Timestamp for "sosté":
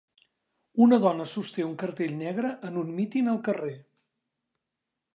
1.33-1.67